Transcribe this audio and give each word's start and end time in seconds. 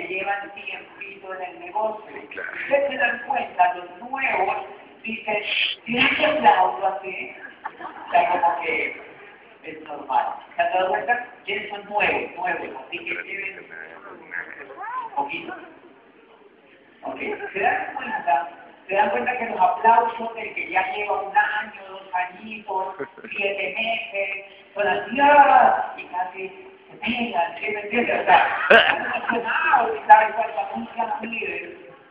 que 0.00 0.14
llevan 0.14 0.52
tiempito 0.54 1.34
en 1.34 1.42
el 1.42 1.60
negocio. 1.60 2.04
Ustedes 2.06 2.90
se 2.90 2.96
dan 2.96 3.22
cuenta, 3.26 3.74
los 3.74 4.10
nuevos 4.10 4.56
dicen, 5.02 5.42
¿tienes 5.84 6.16
que 6.16 6.26
aplauso 6.26 6.86
así? 6.86 7.36
O 7.64 8.10
sea, 8.10 8.30
como 8.30 8.60
que 8.62 9.02
es 9.64 9.82
normal. 9.82 10.34
¿Se 10.56 10.62
han 10.62 10.72
dado 10.72 10.88
cuenta? 10.88 11.26
¿Quiénes 11.44 11.70
son 11.70 11.84
nuevos? 11.84 12.36
Nuevos, 12.36 12.84
así 12.86 12.98
que 12.98 13.14
lleven 13.22 13.66
poquito. 15.16 15.54
Ok, 17.02 17.18
¿se 17.52 17.60
dan 17.60 17.94
cuenta? 17.94 18.48
¿Se 18.88 18.94
dan 18.94 19.10
cuenta 19.10 19.38
que 19.38 19.46
los 19.46 19.60
aplausos 19.60 20.34
del 20.34 20.54
que 20.54 20.70
ya 20.70 20.92
lleva 20.92 21.22
un 21.22 21.36
año, 21.36 21.80
dos 21.90 22.02
añitos, 22.12 22.94
siete 23.30 23.74
meses, 23.76 24.46
son 24.74 24.86
así, 24.86 25.20
¡ah! 25.20 25.94
y 25.96 26.04
casi 26.06 26.69
pegan, 26.96 27.58
¿sí 27.58 27.66
me 27.68 27.80
están 27.80 29.12
emocionados 29.14 30.06
tal, 30.06 30.34
cuando 30.34 30.60
anuncian 30.60 31.08
a 31.08 31.20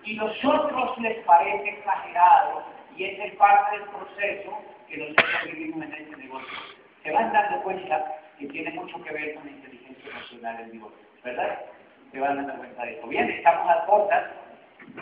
y 0.03 0.13
los 0.16 0.45
otros 0.45 0.97
les 0.99 1.17
parece 1.25 1.69
exagerado, 1.69 2.63
y 2.95 3.03
esa 3.05 3.25
es 3.25 3.36
parte 3.36 3.77
del 3.77 3.88
proceso 3.89 4.59
que 4.88 4.97
nosotros 4.97 5.44
vivimos 5.45 5.83
en 5.83 5.94
este 5.94 6.17
negocio. 6.17 6.58
Se 7.03 7.11
van 7.11 7.31
dando 7.31 7.61
cuenta 7.61 8.05
que 8.38 8.47
tiene 8.47 8.71
mucho 8.71 9.02
que 9.03 9.11
ver 9.11 9.36
con 9.36 9.45
la 9.45 9.52
inteligencia 9.52 10.09
emocional 10.09 10.58
del 10.58 10.73
negocio, 10.73 10.97
¿verdad? 11.23 11.59
Se 12.11 12.19
van 12.19 12.38
dando 12.38 12.55
cuenta 12.55 12.83
de 12.83 12.97
eso. 12.97 13.08
Bien, 13.08 13.30
estamos 13.30 13.69
a 13.69 13.86
puertas 13.86 14.23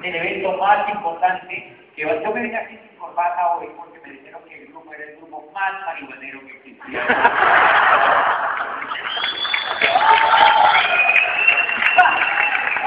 del 0.02 0.16
evento 0.16 0.58
más 0.58 0.90
importante 0.90 1.76
que 1.96 2.06
va. 2.06 2.22
Yo 2.22 2.34
me 2.34 2.42
vine 2.42 2.58
aquí 2.58 2.78
sin 2.78 2.98
corbata 2.98 3.56
hoy 3.56 3.68
porque 3.78 4.00
me 4.06 4.12
dijeron 4.14 4.44
que 4.48 4.64
el 4.64 4.68
grupo 4.68 4.94
era 4.94 5.06
el 5.06 5.18
grupo 5.18 5.50
más 5.54 5.74
marihuanero 5.86 6.40
que 6.42 6.52
existía. 6.58 7.06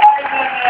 Ay, 0.02 0.24
no, 0.30 0.38
no, 0.40 0.60
no, 0.60 0.69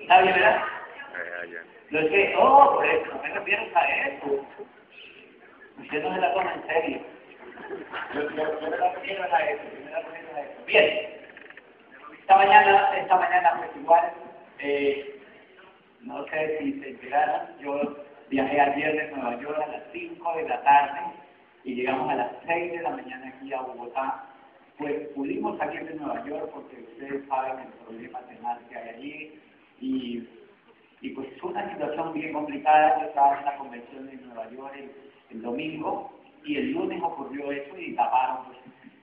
¿Está 0.00 0.22
bien, 0.22 0.34
verdad? 0.34 0.62
Lo 1.90 2.00
sé, 2.08 2.34
oh, 2.38 2.74
por 2.74 2.86
eso, 2.86 3.20
me 3.22 3.28
refiero 3.28 3.62
a 3.74 3.86
eso. 4.06 4.46
Usted 5.78 6.02
no 6.02 6.14
se 6.14 6.20
la 6.20 6.32
toma 6.32 6.54
en 6.54 6.66
serio. 6.66 7.00
Yo, 8.14 8.20
yo, 8.30 8.60
yo 8.60 8.70
me 8.70 8.76
a 8.76 8.92
eso, 9.50 9.62
yo 9.74 9.84
me 9.84 9.94
a 9.94 10.42
eso. 10.42 10.64
Bien, 10.66 10.86
esta 12.20 12.36
mañana, 12.36 12.96
esta 12.96 13.16
mañana 13.16 13.54
pues 13.58 13.70
igual, 13.76 14.12
eh, 14.60 15.20
no 16.02 16.24
sé 16.26 16.58
si 16.58 16.80
se 16.80 16.90
enteraron, 16.90 17.58
yo 17.58 17.96
viajé 18.28 18.60
ayer 18.60 18.92
de 18.94 19.16
Nueva 19.16 19.40
York 19.40 19.60
a 19.60 19.66
las 19.66 19.82
5 19.92 20.36
de 20.36 20.48
la 20.48 20.62
tarde 20.62 21.21
y 21.64 21.74
llegamos 21.74 22.10
a 22.10 22.14
las 22.14 22.32
6 22.46 22.72
de 22.72 22.82
la 22.82 22.90
mañana 22.90 23.28
aquí 23.28 23.52
a 23.52 23.62
Bogotá. 23.62 24.24
Pues 24.78 25.08
pudimos 25.14 25.58
salir 25.58 25.84
de 25.84 25.94
Nueva 25.94 26.24
York 26.24 26.50
porque 26.52 26.76
ustedes 26.76 27.26
saben 27.28 27.66
el 27.66 27.72
problema 27.84 28.20
tenaz 28.20 28.58
que 28.68 28.76
hay 28.76 28.88
allí 28.88 29.40
y 29.80 30.28
y 31.02 31.10
pues 31.10 31.28
fue 31.40 31.50
una 31.50 31.68
situación 31.72 32.14
bien 32.14 32.32
complicada. 32.32 33.00
Yo 33.00 33.08
estaba 33.08 33.38
en 33.38 33.44
la 33.44 33.56
convención 33.56 34.08
en 34.08 34.24
Nueva 34.24 34.48
York 34.50 34.72
el, 34.78 34.92
el 35.30 35.42
domingo 35.42 36.12
y 36.44 36.56
el 36.56 36.70
lunes 36.70 37.02
ocurrió 37.02 37.50
eso 37.50 37.76
y 37.76 37.94
taparon, 37.94 38.46
pues 38.46 38.58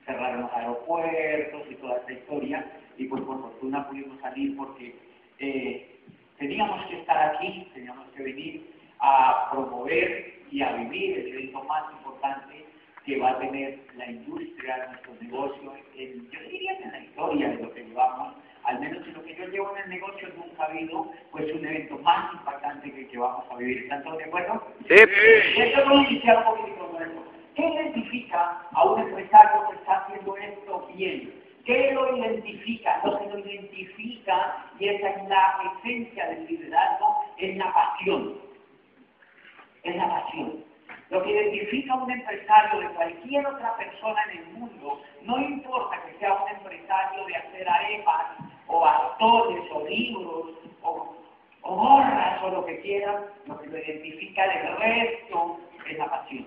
cerraron 0.06 0.44
los 0.44 0.54
aeropuertos 0.54 1.62
y 1.70 1.76
toda 1.76 1.98
esta 1.98 2.14
historia. 2.14 2.72
Y 2.98 3.06
pues 3.06 3.22
por 3.24 3.42
fortuna 3.42 3.88
pudimos 3.90 4.20
salir 4.22 4.56
porque 4.56 4.96
eh, 5.40 6.00
teníamos 6.38 6.86
que 6.88 7.02
estar 7.02 7.36
aquí, 7.36 7.70
teníamos 7.74 8.08
que 8.12 8.24
venir 8.24 8.74
a 9.00 9.50
promover 9.52 10.39
y 10.52 10.62
a 10.62 10.74
vivir 10.74 11.18
el 11.20 11.28
evento 11.28 11.64
más 11.64 11.84
importante 11.94 12.66
que 13.06 13.18
va 13.20 13.32
a 13.32 13.40
tener 13.40 13.80
la 13.96 14.06
industria, 14.12 14.88
nuestro 14.90 15.14
negocio, 15.22 15.74
en- 15.96 16.30
yo 16.30 16.40
diría 16.50 16.78
que 16.78 16.84
en 16.84 16.92
la 16.92 17.00
historia 17.00 17.50
de 17.50 17.56
lo 17.64 17.74
que 17.74 17.84
llevamos, 17.86 18.36
al 18.64 18.80
menos 18.80 19.08
en 19.08 19.14
lo 19.14 19.24
que 19.24 19.36
yo 19.36 19.46
llevo 19.48 19.76
en 19.78 19.84
el 19.84 19.90
negocio 19.90 20.28
nunca 20.38 20.64
ha 20.64 20.68
habido 20.68 21.12
pues 21.32 21.52
un 21.54 21.66
evento 21.66 21.98
más 22.00 22.34
impactante 22.34 22.92
que 22.92 23.02
el 23.02 23.08
que 23.08 23.18
vamos 23.18 23.46
a 23.50 23.56
vivir. 23.58 23.84
¿Están 23.84 24.04
todos 24.04 24.18
de 24.18 24.26
acuerdo? 24.26 24.68
Sí. 24.88 24.96
Esto 24.96 25.90
a 25.90 25.94
iniciar 25.96 26.38
un 26.40 26.44
poquito 26.58 26.88
con 26.92 27.02
esto. 27.02 27.24
¿Qué 27.56 27.68
identifica 27.68 28.62
a 28.72 28.84
un 28.86 29.00
empresario 29.02 29.70
que 29.70 29.76
está 29.78 29.98
haciendo 30.00 30.38
esto 30.38 30.88
bien? 30.96 31.34
¿Qué 31.66 31.92
lo 31.94 32.18
identifica? 32.18 33.02
Lo 33.06 33.20
que 33.20 33.26
lo 33.30 33.40
identifica, 33.40 34.66
y 34.80 34.88
esa 34.90 35.10
es 35.10 35.28
la 35.28 35.74
esencia 35.80 36.28
del 36.30 36.46
liderazgo, 36.48 37.16
es 37.38 37.58
la 37.58 37.74
pasión. 37.74 38.49
Es 39.84 39.96
la 39.96 40.10
pasión. 40.10 40.64
Lo 41.10 41.24
que 41.24 41.32
identifica 41.32 41.94
a 41.94 42.04
un 42.04 42.12
empresario 42.12 42.80
de 42.82 42.88
cualquier 42.90 43.46
otra 43.48 43.76
persona 43.78 44.20
en 44.32 44.38
el 44.38 44.46
mundo, 44.54 45.02
no 45.24 45.40
importa 45.40 46.04
que 46.04 46.20
sea 46.20 46.34
un 46.34 46.50
empresario 46.50 47.26
de 47.26 47.36
hacer 47.36 47.68
arepas, 47.68 48.38
o 48.68 48.80
bastones, 48.82 49.64
o 49.72 49.88
libros, 49.88 50.46
o, 50.84 51.16
o 51.64 51.76
gorras, 51.76 52.44
o 52.44 52.50
lo 52.50 52.66
que 52.66 52.80
quieran, 52.82 53.26
lo 53.48 53.60
que 53.60 53.68
lo 53.68 53.78
identifica 53.80 54.48
del 54.48 54.78
resto 54.78 55.60
es 55.90 55.98
la 55.98 56.10
pasión. 56.10 56.46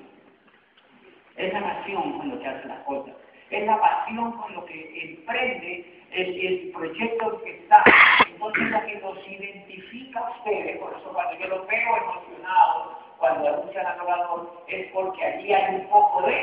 Es 1.36 1.52
la 1.52 1.62
pasión 1.62 2.18
con 2.18 2.28
lo 2.28 2.38
que 2.38 2.46
hace 2.46 2.68
las 2.68 2.80
cosas. 2.80 3.14
Es 3.50 3.66
la 3.66 3.80
pasión 3.80 4.32
con 4.32 4.54
lo 4.54 4.64
que 4.66 5.04
emprende 5.04 6.02
el, 6.12 6.46
el 6.46 6.70
proyecto 6.72 7.42
que 7.42 7.50
está. 7.50 7.82
Entonces 8.28 8.70
lo 8.70 8.86
que 8.86 8.94
nos 9.00 9.28
identifica 9.28 10.20
a 10.20 10.30
ustedes, 10.30 10.78
por 10.78 10.92
eso 10.92 11.12
cuando 11.12 11.38
yo 11.40 11.48
los 11.48 11.66
veo 11.66 11.96
emocionados, 11.96 13.01
cuando 13.22 13.48
anuncian 13.48 13.86
a 13.86 13.96
Salvador, 13.98 14.64
es 14.66 14.90
porque 14.92 15.24
allí 15.24 15.52
hay 15.52 15.76
un 15.76 15.86
poco 15.90 16.22
de, 16.22 16.34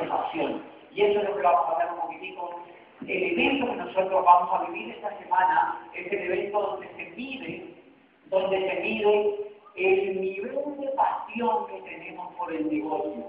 de 0.00 0.08
pasión. 0.08 0.62
Y 0.90 1.02
eso 1.02 1.20
es 1.20 1.28
lo 1.28 1.36
que 1.36 1.42
vamos 1.42 1.68
a 1.68 1.72
hablar 1.72 1.92
un 1.92 2.00
poquitico. 2.00 2.62
El 3.02 3.22
evento 3.24 3.66
que 3.66 3.76
nosotros 3.76 4.24
vamos 4.24 4.48
a 4.54 4.70
vivir 4.70 4.94
esta 4.94 5.18
semana 5.18 5.86
es 5.92 6.10
el 6.10 6.32
evento 6.32 6.62
donde 6.62 6.88
se 6.96 7.10
mide, 7.14 7.74
donde 8.30 8.58
se 8.58 8.80
mide 8.80 9.36
el 9.76 10.18
nivel 10.18 10.80
de 10.80 10.88
pasión 10.96 11.66
que 11.66 11.82
tenemos 11.82 12.34
por 12.36 12.50
el 12.50 12.72
negocio 12.72 13.26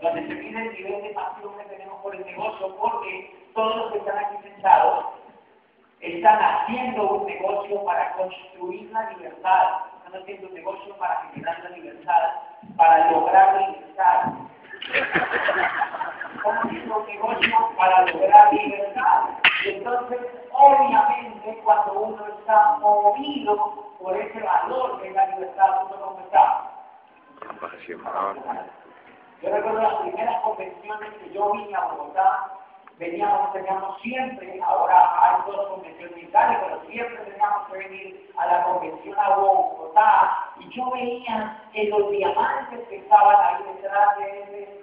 donde 0.00 0.26
se 0.26 0.34
mide 0.34 0.62
el 0.62 0.72
nivel 0.72 1.02
de 1.02 1.10
pasión 1.10 1.52
que 1.58 1.76
tenemos 1.76 2.00
por 2.00 2.16
el 2.16 2.24
negocio, 2.24 2.74
porque 2.76 3.36
todos 3.54 3.76
los 3.76 3.92
que 3.92 3.98
están 3.98 4.16
aquí 4.16 4.36
sentados 4.48 5.04
están 6.00 6.38
haciendo 6.40 7.10
un 7.10 7.26
negocio 7.26 7.84
para 7.84 8.14
construir 8.14 8.90
la 8.90 9.10
libertad, 9.10 9.68
están 10.10 10.22
haciendo 10.22 10.48
un 10.48 10.54
negocio 10.54 10.96
para 10.96 11.30
generar 11.32 11.62
la 11.62 11.70
libertad, 11.70 12.32
para 12.76 13.10
lograr 13.12 13.54
la 13.54 13.68
libertad. 13.68 14.32
Están 16.36 16.58
haciendo 16.58 16.98
un 16.98 17.06
negocio 17.06 17.56
para 17.76 18.06
lograr 18.06 18.52
libertad. 18.52 19.22
Y 19.64 19.68
entonces, 19.68 20.18
obviamente, 20.52 21.60
cuando 21.62 21.92
uno 21.92 22.26
está 22.26 22.76
movido 22.78 23.94
por 24.00 24.16
ese 24.16 24.40
valor 24.40 25.00
de 25.02 25.10
la 25.10 25.26
libertad, 25.26 25.84
uno 25.84 26.00
cómo 26.00 26.20
está. 26.20 26.70
Yo 29.42 29.50
recuerdo 29.54 29.80
las 29.80 29.94
primeras 30.02 30.42
convenciones 30.42 31.14
que 31.22 31.30
yo 31.30 31.52
vine 31.52 31.74
a 31.74 31.84
Bogotá, 31.86 32.48
veníamos, 33.00 33.52
teníamos 33.54 33.98
siempre, 34.02 34.60
ahora 34.62 35.10
hay 35.24 35.50
dos 35.50 35.68
convenciones 35.68 36.14
digitales, 36.14 36.58
pero 36.62 36.80
siempre 36.86 37.24
teníamos 37.24 37.66
que 37.68 37.78
venir 37.78 38.30
a 38.36 38.46
la 38.46 38.62
convención 38.64 39.18
a 39.18 39.36
Bogotá, 39.36 40.52
y 40.60 40.68
yo 40.68 40.90
veía 40.90 41.62
que 41.72 41.84
los 41.88 42.10
diamantes 42.10 42.86
que 42.88 42.98
estaban 42.98 43.36
ahí 43.40 43.64
detrás 43.74 44.18
de 44.18 44.40
ese, 44.42 44.80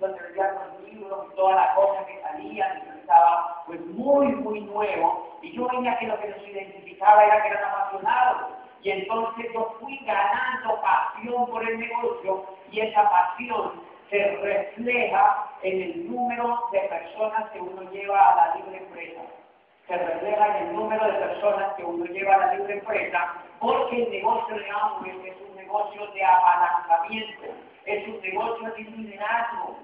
donde 0.00 0.20
veían 0.20 0.54
los 0.56 0.82
libros 0.82 1.26
y 1.30 1.36
toda 1.36 1.54
la 1.54 1.74
cosa 1.76 2.04
que 2.04 2.20
salían, 2.20 2.82
y 2.84 2.98
estaba 2.98 3.62
pues 3.66 3.80
muy, 3.86 4.26
muy 4.26 4.60
nuevo, 4.62 5.38
y 5.40 5.52
yo 5.52 5.68
veía 5.68 5.96
que 5.98 6.08
lo 6.08 6.18
que 6.18 6.28
nos 6.28 6.48
identificaba 6.48 7.24
era 7.24 7.42
que 7.42 7.48
eran 7.48 7.64
apasionados, 7.64 8.50
y 8.82 8.90
entonces 8.90 9.46
yo 9.54 9.76
fui 9.80 9.96
ganando 10.04 10.80
pasión 10.82 11.46
por 11.46 11.66
el 11.66 11.78
negocio 11.78 12.44
y 12.70 12.80
esa 12.80 13.08
pasión 13.08 13.80
se 14.10 14.36
refleja 14.36 15.50
en 15.62 15.82
el 15.82 16.10
número 16.10 16.58
de 16.72 16.80
personas 16.80 17.50
que 17.50 17.60
uno 17.60 17.90
lleva 17.90 18.32
a 18.32 18.36
la 18.36 18.56
libre 18.56 18.78
empresa. 18.78 19.22
Se 19.88 19.96
refleja 19.96 20.58
en 20.58 20.68
el 20.68 20.74
número 20.74 21.04
de 21.04 21.12
personas 21.12 21.74
que 21.74 21.84
uno 21.84 22.04
lleva 22.06 22.34
a 22.34 22.38
la 22.38 22.54
libre 22.54 22.74
empresa 22.74 23.34
porque 23.60 24.02
el 24.02 24.10
negocio 24.10 24.56
de 24.56 24.70
Amway 24.70 25.28
es 25.28 25.36
un 25.48 25.56
negocio 25.56 26.06
de 26.08 26.24
apalancamiento, 26.24 27.44
es 27.86 28.08
un 28.08 28.20
negocio 28.20 28.70
de 28.72 28.82
liderazgo. 28.82 29.76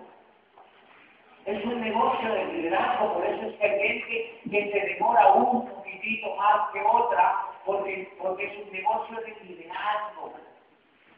Es 1.46 1.64
un 1.64 1.80
negocio 1.80 2.32
de 2.34 2.44
liderazgo, 2.52 3.14
por 3.14 3.24
eso 3.24 3.46
es 3.46 3.56
que 3.56 3.64
hay 3.64 3.80
gente 3.80 4.40
que 4.50 4.70
se 4.70 4.80
demora 4.94 5.32
un 5.32 5.66
poquitito 5.66 6.36
más 6.36 6.70
que 6.70 6.82
otra, 6.82 7.46
porque, 7.64 8.12
porque 8.20 8.44
es 8.44 8.66
un 8.66 8.72
negocio 8.72 9.16
de 9.22 9.34
liderazgo. 9.44 10.34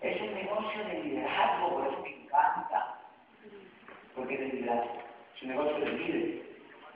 Es 0.02 0.20
un 0.20 0.34
negocio 0.34 0.84
de 0.84 0.94
liderazgo, 1.04 1.68
por 1.76 1.86
eso 1.86 2.00
me 2.02 2.24
encanta. 2.24 2.98
Porque 4.16 4.34
es 4.34 4.40
de 4.40 4.46
liderazgo. 4.48 4.98
Es 5.36 5.42
un 5.42 5.48
negocio 5.50 5.78
de 5.78 5.92
líderes. 5.92 6.46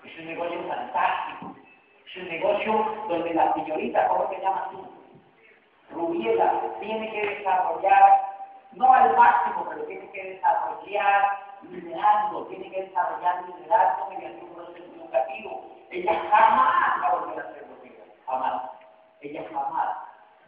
Es 0.04 0.18
un 0.18 0.26
negocio 0.26 0.62
fantástico. 0.68 1.56
Es 2.04 2.16
un 2.16 2.28
negocio 2.28 3.06
donde 3.08 3.34
la 3.34 3.54
señorita, 3.54 4.08
¿cómo 4.08 4.24
te 4.24 4.40
llamas 4.40 4.70
tú? 4.70 4.86
Rubiela, 5.90 6.60
tiene 6.80 7.10
que 7.12 7.26
desarrollar, 7.26 8.22
no 8.72 8.92
al 8.92 9.16
máximo, 9.16 9.66
pero 9.68 9.84
tiene 9.84 10.10
que 10.10 10.24
desarrollar 10.24 11.46
liderazgo, 11.62 12.46
tiene 12.46 12.70
que 12.72 12.82
desarrollar 12.82 13.44
liderazgo 13.46 14.10
mediante 14.10 14.44
un 14.44 14.54
proceso 14.54 14.94
educativo. 14.96 15.76
Ella 15.90 16.12
jamás 16.28 17.02
va 17.02 17.06
a 17.06 17.14
volver 17.14 17.38
a 17.38 17.52
ser 17.54 17.68
lo 17.68 17.82
que 17.82 17.94
era, 17.94 18.04
jamás. 18.26 18.62
Ella 19.20 19.44
jamás 19.52 19.96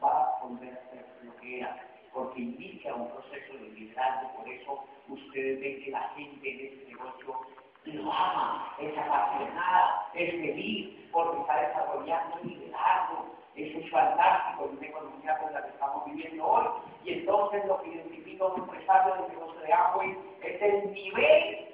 va 0.03 0.11
a 0.11 0.39
volver 0.43 0.73
a 0.73 0.91
ser 0.91 1.07
lo 1.23 1.37
que 1.37 1.61
era, 1.61 1.88
porque 2.19 2.41
inicia 2.41 2.95
un 2.95 3.09
proceso 3.11 3.53
de 3.55 3.69
liderazgo. 3.71 4.33
Por 4.37 4.49
eso 4.49 4.85
ustedes 5.09 5.61
ven 5.61 5.85
que 5.85 5.91
la 5.91 6.09
gente 6.17 6.51
en 6.51 6.67
ese 6.67 6.89
negocio 6.89 7.41
lo 7.85 8.13
ama, 8.13 8.75
es 8.81 8.99
apasionada, 8.99 10.11
es 10.15 10.31
feliz, 10.33 10.99
porque 11.13 11.41
está 11.41 11.61
desarrollando 11.61 12.39
liderazgo. 12.43 13.37
Eso 13.55 13.79
es 13.79 13.91
fantástico 13.91 14.65
en 14.65 14.79
una 14.79 14.87
economía 14.87 15.39
como 15.39 15.51
la 15.51 15.63
que 15.63 15.71
estamos 15.71 16.05
viviendo 16.07 16.45
hoy. 16.45 16.67
Y 17.05 17.13
entonces 17.15 17.65
lo 17.67 17.81
que 17.83 17.91
identifica 17.91 18.47
un 18.47 18.63
empresario 18.63 19.15
del 19.15 19.29
negocio 19.29 19.61
de 19.61 19.73
Amway 19.73 20.19
es 20.43 20.63
el 20.63 20.93
nivel 20.93 21.69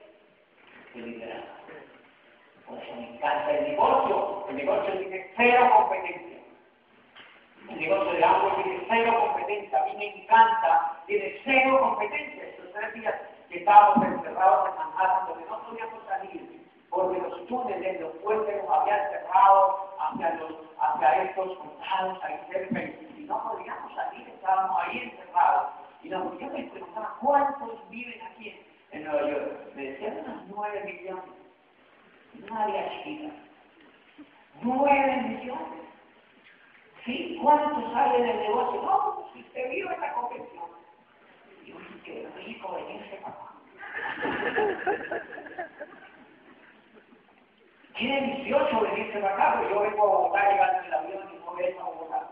de 0.95 1.01
liderazgo. 1.01 1.55
Por 2.67 2.79
eso 2.79 2.95
me 2.97 3.17
encanta 3.17 3.51
el 3.51 3.69
negocio. 3.71 4.47
El 4.51 4.57
negocio 4.57 4.99
tiene 4.99 5.31
cero 5.37 5.71
competencia. 5.77 6.34
El 7.69 7.81
negocio 7.81 8.13
de 8.13 8.25
Amway 8.25 8.63
tiene 8.63 8.87
cero 8.89 9.15
competencia. 9.21 9.83
A 9.83 9.85
mí 9.87 9.93
me 9.97 10.23
encanta, 10.23 11.03
tiene 11.07 11.41
cero 11.45 11.79
competencia. 11.81 12.45
Estos 12.45 12.73
tres 12.73 12.95
días 12.95 13.15
que 13.49 13.59
estábamos 13.59 14.07
encerrados 14.07 14.71
en 14.71 14.77
Manhattan, 14.77 15.29
donde 15.29 15.45
no 15.47 15.63
podíamos 15.63 16.05
salir, 16.07 16.67
porque 16.91 17.21
los 17.21 17.47
túneles, 17.47 18.01
los 18.01 18.13
puentes 18.17 18.63
nos 18.63 18.79
habían 18.79 19.11
cerrado 19.11 19.91
hacia, 19.99 20.35
los, 20.35 20.53
hacia 20.81 21.23
estos 21.25 21.59
condados 21.59 22.25
ahí 22.25 22.41
cerca, 22.51 22.83
y, 22.83 23.25
no 23.27 23.43
podíamos 23.43 23.95
salir, 23.95 24.29
estábamos 24.29 24.83
ahí 24.83 24.99
encerrados. 24.99 25.71
Y 26.03 26.09
la 26.11 26.19
yo 26.19 26.47
me 26.53 26.65
preguntaba, 26.65 27.17
¿cuántos 27.21 27.89
viven 27.89 28.21
aquí 28.23 28.61
en, 28.91 29.05
Nueva 29.05 29.31
York? 29.31 29.75
Me 29.75 29.83
decían 29.85 30.19
unos 30.19 30.43
nueve 30.49 30.83
millones. 30.85 31.25
Nadie 32.51 33.03
chica. 33.05 33.35
Nueve 34.61 35.17
millones. 35.23 35.84
¿Sí? 37.05 37.39
¿Cuántos 37.43 37.95
hay 37.95 38.17
en 38.17 38.29
el 38.29 38.41
negocio? 38.41 38.83
No, 38.83 39.29
si 39.33 39.41
usted 39.41 39.71
vio 39.71 39.91
esta 39.91 40.13
convención. 40.15 40.65
Y 41.63 41.71
yo, 41.71 41.77
qué 42.05 42.29
rico 42.37 42.73
venirse 42.73 43.17
papá. 43.17 43.53
Qué 47.97 48.09
delicioso 48.09 48.81
venirse 48.81 49.21
para 49.21 49.35
acá, 49.35 49.63
yo 49.71 49.81
vengo 49.81 50.03
a 50.03 50.07
Bogotá 50.07 50.51
llegando 50.51 50.81
el 50.85 50.95
avión 50.95 51.31
y 51.33 51.37
no 51.45 51.55
vengo 51.55 51.81
a 51.81 51.85
Bogotá. 51.85 52.29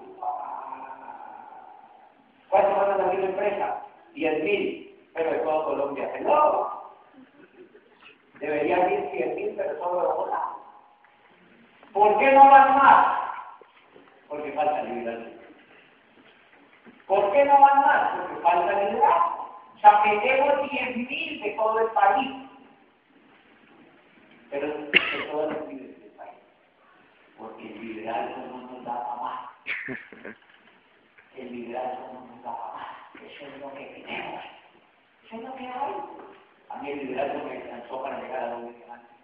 ¿Cuánto 2.48 2.76
van 2.76 2.90
a 2.90 2.96
la 2.96 3.12
empresa? 3.12 3.82
Diez 4.12 4.42
mil, 4.42 5.08
pero 5.14 5.30
de 5.30 5.38
todo 5.38 5.64
Colombia. 5.66 6.10
¡Hello! 6.16 6.82
Debería 8.40 8.90
ir 8.90 9.10
cien 9.12 9.36
mil, 9.36 9.54
pero 9.56 9.78
solo 9.78 10.00
de 10.00 10.08
Bogotá. 10.08 10.42
¿Por 11.92 12.18
qué 12.18 12.32
no 12.32 12.50
van 12.50 12.76
más? 12.76 13.21
Porque 14.32 14.52
falta 14.52 14.82
liderazgo. 14.82 15.30
¿Por 17.06 17.32
qué 17.32 17.44
no 17.44 17.60
van 17.60 17.80
más? 17.80 18.16
Porque 18.16 18.42
falta 18.42 18.72
liderazgo. 18.72 19.42
Diez 20.70 20.96
mil 20.96 21.42
de 21.42 21.50
todo 21.50 21.80
el 21.80 21.88
país 21.88 22.42
pero 24.52 24.68
de 24.68 25.22
todas 25.30 25.50
las 25.50 25.66
vidas 25.66 25.98
del 25.98 26.10
país. 26.10 26.38
Porque 27.38 27.66
el 27.66 27.80
liderazgo 27.80 28.36
no 28.50 28.70
nos 28.70 28.84
da 28.84 29.02
para 29.02 29.22
más. 29.22 29.50
El 31.36 31.52
liderazgo 31.52 32.12
no 32.12 32.20
nos 32.26 32.42
da 32.44 32.56
para 32.58 32.74
más. 32.74 32.86
Eso 33.14 33.46
es 33.46 33.60
lo 33.60 33.72
que 33.72 33.84
tenemos. 33.86 34.44
Eso 35.24 35.36
es 35.36 35.42
lo 35.42 35.54
que 35.56 35.66
hay. 35.66 35.94
A 36.68 36.76
mí 36.82 36.90
el 36.90 36.98
liderazgo 36.98 37.48
me 37.48 37.56
alcanzó 37.56 38.02
para 38.02 38.20
llegar 38.20 38.44
a 38.44 38.50
donde 38.50 38.72
diamante. 38.74 39.14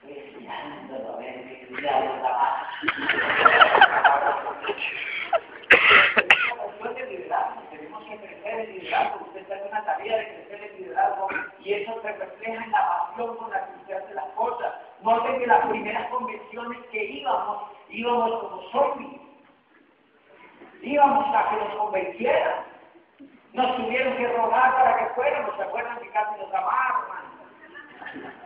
Estoy 0.00 0.12
esperando 0.24 1.12
a 1.12 1.16
ver 1.18 1.44
mi 1.44 1.76
liderazgo 1.76 2.16
da 2.22 2.32
más. 2.32 3.65
Y 11.66 11.74
eso 11.74 12.00
se 12.00 12.12
refleja 12.12 12.64
en 12.64 12.70
la 12.70 13.08
pasión 13.08 13.36
con 13.36 13.50
la 13.50 13.66
que 13.66 13.74
usted 13.80 13.96
hace 13.96 14.14
las 14.14 14.26
cosas. 14.36 14.72
Noten 15.02 15.40
que 15.40 15.46
las 15.48 15.66
primeras 15.66 16.08
convenciones 16.10 16.78
que 16.92 17.04
íbamos, 17.04 17.70
íbamos 17.88 18.40
como 18.40 18.62
zombies. 18.70 19.20
Íbamos 20.80 21.34
a 21.34 21.50
que 21.50 21.56
nos 21.56 21.74
convencieran. 21.74 22.64
Nos 23.52 23.76
tuvieron 23.76 24.16
que 24.16 24.28
rogar 24.28 24.76
para 24.76 24.98
que 24.98 25.14
fuéramos, 25.14 25.56
¿se 25.56 25.62
acuerdan 25.62 25.98
que 25.98 26.10
casi 26.10 26.40
nos 26.40 26.54
amaron? 26.54 27.02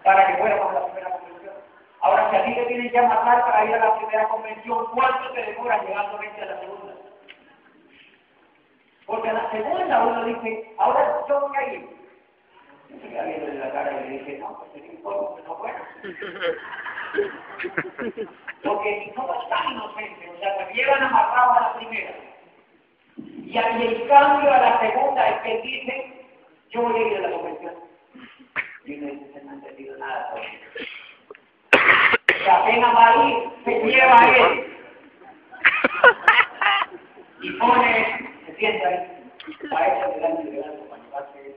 Para 0.02 0.26
que 0.26 0.38
fuéramos 0.38 0.70
a 0.70 0.72
la 0.72 0.86
primera 0.86 1.10
convención. 1.10 1.39
Ahora, 2.02 2.30
si 2.30 2.36
a 2.36 2.44
ti 2.44 2.54
te 2.54 2.66
tienen 2.66 2.90
que 2.90 3.02
matar 3.02 3.44
para 3.44 3.64
ir 3.64 3.74
a 3.74 3.78
la 3.78 3.98
primera 3.98 4.28
convención, 4.28 4.86
¿cuánto 4.94 5.32
te 5.32 5.44
demora 5.44 5.82
llegando 5.82 6.16
a 6.16 6.22
la 6.22 6.60
segunda? 6.60 6.94
Porque 9.06 9.28
a 9.28 9.32
la 9.34 9.50
segunda 9.50 10.04
uno 10.04 10.24
dice, 10.24 10.72
ahora 10.78 11.20
yo 11.28 11.40
voy 11.40 11.56
a 11.56 11.74
ir. 11.74 11.88
Y 12.88 13.00
se 13.00 13.08
queda 13.08 13.24
viendo 13.24 13.48
en 13.48 13.60
la 13.60 13.72
cara 13.72 13.92
y 13.92 14.08
le 14.08 14.18
dice, 14.18 14.38
no, 14.38 14.58
pues 14.58 14.72
te 14.72 14.78
informo 14.92 15.36
que 15.36 15.42
no 15.42 15.58
puedo. 15.58 15.74
Porque 18.62 19.04
si 19.04 19.10
somos 19.14 19.48
tan 19.48 19.72
inocentes, 19.72 20.30
o 20.30 20.38
sea, 20.38 20.66
te 20.66 20.74
llevan 20.74 21.02
amarrado 21.02 21.52
a 21.52 21.60
la 21.60 21.74
primera. 21.74 22.14
Y, 23.16 23.58
el 23.58 24.08
cambio 24.08 24.52
a 24.52 24.58
la 24.58 24.80
segunda 24.80 25.28
es 25.28 25.40
que 25.42 25.60
dice, 25.62 26.26
yo 26.70 26.82
voy 26.82 27.02
a 27.02 27.06
ir 27.06 27.16
a 27.16 27.20
la 27.20 27.30
convención. 27.36 27.74
Y 28.84 28.94
uno 28.94 29.12
dice, 29.12 29.42
no 29.44 29.50
ha 29.50 29.54
entendido 29.54 29.96
nada. 29.98 30.34
Y 32.70 32.72
apenas 32.72 32.94
va 32.94 33.08
a 33.08 33.28
ir, 33.28 33.50
se 33.64 33.70
lleva 33.82 34.20
a 34.20 34.36
él. 34.36 34.76
Y 37.42 37.50
pone 37.52 38.30
sienta 38.58 38.88
ahí. 38.88 39.32
A 39.76 39.86
eso 39.86 40.12
le 40.14 40.20
dan 40.20 40.44
liderazgo 40.44 40.84
para 40.88 41.02
llevarse 41.02 41.56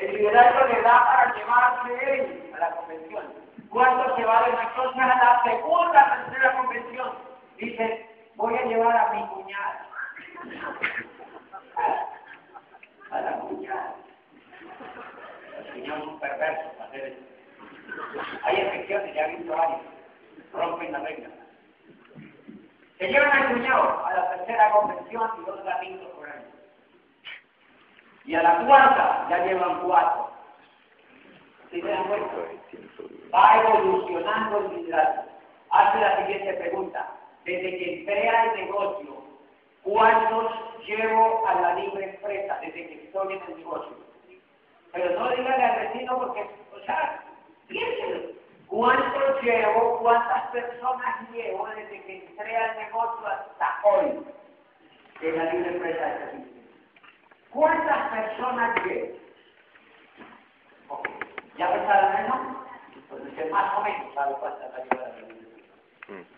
El 0.00 0.16
liderazgo 0.16 0.66
le 0.66 0.82
da 0.82 1.04
para 1.04 1.34
llevarse 1.36 2.12
él 2.12 2.54
a 2.56 2.58
la 2.58 2.70
convención. 2.76 3.24
¿Cuánto 3.70 4.16
se 4.16 4.24
va 4.24 4.42
de 4.42 4.50
entonces 4.50 5.02
a 5.02 5.06
la 5.06 5.42
segunda, 5.44 6.26
tercera 6.26 6.56
convención? 6.56 7.12
Dice, 7.56 8.10
voy 8.34 8.54
a 8.56 8.64
llevar 8.64 8.96
a 8.96 9.12
mi 9.12 9.26
cuñada. 9.28 9.86
A 13.12 13.20
la 13.20 13.32
cuñada. 13.38 13.94
El 15.58 15.72
Señor 15.72 15.98
es 15.98 16.04
un 16.04 16.18
perverso 16.18 16.72
para 16.78 16.88
hacer 16.88 17.04
eso. 17.04 17.36
Hay 18.44 18.56
excepciones, 18.56 19.14
ya 19.14 19.26
he 19.26 19.36
visto 19.36 19.56
varios. 19.56 19.80
Rompen 20.52 20.92
la 20.92 20.98
regla. 21.00 21.28
Se 22.98 23.08
llevan 23.08 23.30
al 23.30 23.52
cuñado 23.52 24.06
a 24.06 24.14
la 24.14 24.30
tercera 24.30 24.70
convención 24.70 25.30
y 25.38 25.44
dos 25.44 25.62
gatitos 25.64 26.08
por 26.12 26.28
ahí. 26.28 26.44
Y 28.24 28.34
a 28.34 28.42
la 28.42 28.66
cuarta 28.66 29.26
ya 29.28 29.44
llevan 29.44 29.80
cuatro. 29.82 30.30
¿Sí 31.70 31.80
se 31.80 31.88
dan 31.88 32.04
cuenta? 32.04 32.30
Va 33.34 33.62
evolucionando 33.62 34.58
el 34.58 34.76
liderazgo. 34.76 35.24
Hace 35.70 36.00
la 36.00 36.16
siguiente 36.18 36.54
pregunta. 36.54 37.06
Desde 37.44 37.78
que 37.78 38.00
entré 38.00 38.28
al 38.28 38.56
negocio, 38.56 39.24
¿cuántos 39.82 40.52
llevo 40.86 41.46
a 41.46 41.60
la 41.60 41.74
libre 41.74 42.10
empresa 42.14 42.58
desde 42.60 42.86
que 42.88 43.04
estoy 43.04 43.34
en 43.34 43.42
el 43.42 43.58
negocio? 43.58 43.96
Pero 44.92 45.20
no 45.20 45.30
díganle 45.30 45.64
al 45.64 45.88
vecino 45.88 46.18
porque, 46.18 46.48
o 46.74 46.80
sea, 46.86 47.22
piénselo. 47.68 48.30
¿Cuántos 48.68 49.42
llevo, 49.42 49.98
cuántas 50.00 50.50
personas 50.50 51.30
llevo 51.30 51.68
desde 51.68 52.02
que 52.04 52.26
entré 52.26 52.56
al 52.56 52.76
negocio 52.78 53.26
hasta 53.26 53.78
hoy 53.84 54.26
en 55.20 55.38
la 55.38 55.52
libre 55.52 55.70
empresa 55.70 56.04
de? 56.06 56.46
¿Cuántas 57.50 58.10
personas 58.10 58.84
llevo? 58.84 59.16
¿Ya 61.56 61.72
pensaron 61.72 62.12
en 62.12 62.24
eso? 62.26 62.34
Pues 63.08 63.50
más 63.52 63.78
o 63.78 63.82
menos 63.82 64.14
sabe 64.14 64.34
cuántas 64.40 64.72
va 64.72 64.76
a 64.76 64.84
llevar 64.84 65.06
a 65.06 65.08
la 65.08 65.20
libre 65.20 65.48
empresa. 65.48 66.28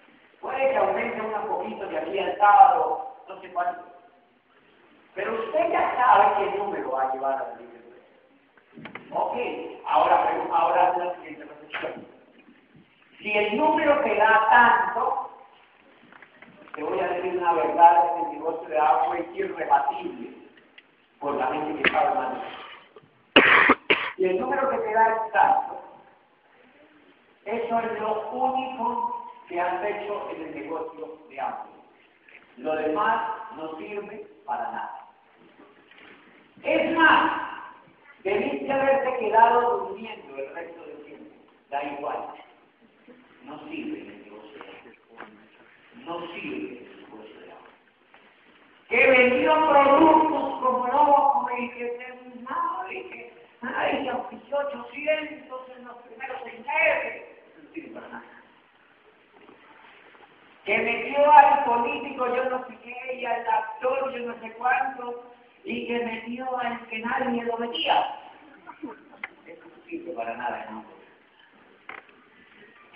Puede 0.41 0.71
que 0.71 0.77
aumente 0.77 1.21
un 1.21 1.49
poquito 1.49 1.87
de 1.87 1.99
aquí 1.99 2.19
al 2.19 2.37
sábado, 2.39 3.17
no 3.27 3.41
sé 3.41 3.53
cuánto. 3.53 3.83
Pero 5.15 5.35
usted 5.35 5.73
ya 5.73 5.97
sabe 5.97 6.35
qué 6.37 6.59
número 6.59 6.91
va 6.91 7.03
a 7.03 7.13
llevar 7.13 7.35
a 7.35 7.49
la 7.49 7.55
libre 7.57 7.79
empresa. 7.79 9.15
Ok, 9.15 9.35
ahora, 9.87 10.31
ahora 10.53 10.97
la 10.99 11.15
siguiente 11.17 11.45
reflexión. 11.45 12.18
Si 13.19 13.33
el 13.33 13.57
número 13.57 14.01
te 14.03 14.15
da 14.15 14.49
tanto, 14.49 15.31
te 16.75 16.85
voy 16.85 17.01
a 17.01 17.09
decir 17.09 17.37
una 17.37 17.53
verdad 17.53 18.19
el 18.19 18.39
negocio 18.39 18.69
de 18.69 18.79
agua 18.79 19.19
es 19.19 19.27
irrebatible 19.35 20.37
por 21.19 21.35
la 21.35 21.49
gente 21.49 21.83
que 21.83 21.89
está 21.89 22.09
hablando. 22.09 22.41
Si 24.17 24.25
el 24.25 24.41
número 24.41 24.71
que 24.71 24.79
te 24.79 24.93
da 24.93 25.07
es 25.09 25.33
tanto, 25.33 25.81
Eso 27.45 27.81
es 27.81 28.01
lo 28.01 28.31
único 28.31 29.27
que 29.49 29.61
has 29.61 29.83
hecho 29.85 30.31
en 30.37 30.43
el 30.43 30.55
negocio 30.55 31.19
de 31.29 31.41
Amway. 31.41 31.83
Lo 32.59 32.77
demás 32.77 33.21
no 33.57 33.77
sirve 33.79 34.27
para 34.45 34.71
nada. 34.71 35.07
Es 36.63 36.97
más, 36.97 37.33
debiste 38.23 38.71
haberte 38.71 39.19
quedado 39.19 39.79
durmiendo 39.79 40.37
el 40.37 40.55
resto 40.55 40.83
del 40.83 41.05
tiempo. 41.05 41.35
Da 41.71 41.83
igual. 41.83 42.48
No 43.59 43.69
sirve 43.71 44.01
el 44.01 44.25
negocio 44.25 44.59
No 46.07 46.27
sirve 46.33 46.79
el 46.79 47.03
negocio 47.03 47.41
de 47.41 47.53
agua. 47.53 47.69
Que 48.89 49.07
vendió 49.11 49.69
productos 49.69 50.61
como 50.61 50.87
loco 50.87 51.51
y 51.59 51.71
que 51.71 51.99
se 51.99 52.95
y 52.95 53.11
que 53.11 53.33
ay, 53.63 54.09
ofició 54.09 54.59
800 54.59 55.61
en 55.77 55.85
los 55.85 55.97
primeros 55.99 56.39
seis 56.45 56.61
meses. 56.61 57.23
No 57.63 57.75
sirve 57.75 57.95
para 57.95 58.09
nada 58.09 58.25
que 60.65 60.77
metió 60.77 61.33
al 61.33 61.65
político 61.65 62.27
yo 62.37 62.45
no 62.51 62.67
sé 62.67 63.15
y 63.15 63.25
al 63.25 63.47
actor 63.49 64.13
yo 64.13 64.27
no 64.27 64.39
sé 64.39 64.53
cuánto, 64.53 65.33
y 65.65 65.87
que 65.87 66.05
metió 66.05 66.59
al 66.59 66.87
que 66.89 66.99
nadie 66.99 67.43
lo 67.45 67.57
metía. 67.57 68.21
Eso 69.47 69.65
no 69.65 69.85
sirve 69.89 70.13
para 70.13 70.37
nada 70.37 70.69
¿no? 70.71 70.98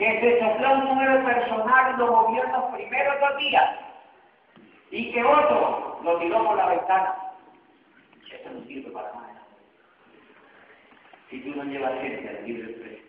Que 0.03 0.11
se 0.21 0.41
sopló 0.41 0.79
un 0.79 0.85
número 0.85 1.25
personal 1.25 1.97
lo 1.97 2.09
movió 2.09 2.43
en 2.43 2.51
los 2.51 2.65
primeros 2.75 3.21
dos 3.21 3.37
días, 3.39 3.71
y 4.91 5.13
que 5.13 5.23
otro 5.23 6.01
lo 6.03 6.19
tiró 6.19 6.45
por 6.45 6.57
la 6.57 6.71
ventana. 6.71 7.15
Eso 8.29 8.51
no 8.51 8.65
sirve 8.65 8.91
para 8.91 9.13
nada 9.13 9.47
Si 11.31 11.39
tú 11.43 11.55
no 11.55 11.63
llevas 11.63 12.01
gente 12.01 12.29
al 12.29 12.45
libre 12.45 12.73
precio. 12.73 13.07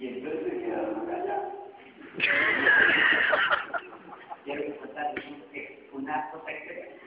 Y 0.00 0.08
entonces 0.08 0.52
queda 0.52 0.82
callado. 1.10 1.50
Quiero 4.44 4.64
una 5.92 6.30
cosa 6.30 6.46
que 6.46 6.98